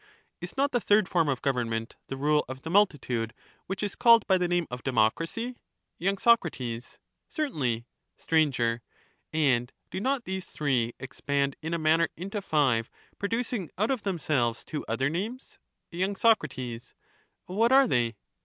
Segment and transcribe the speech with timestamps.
[0.39, 3.35] Is not the third form of government the rule of the ^^^J^* multitude,
[3.67, 5.57] which is called by the name of democracy?
[5.99, 6.15] cracy; y.
[6.17, 6.43] Soc.
[7.29, 7.75] Certainly.
[7.77, 7.85] these
[8.49, 8.73] ex Str.
[9.31, 14.01] And do not these three expand in a manner into five, fi^byVe producing out of
[14.01, 15.59] themselves two other names?
[15.91, 16.77] division of y.
[16.79, 16.95] Soc.
[17.45, 18.15] What are they?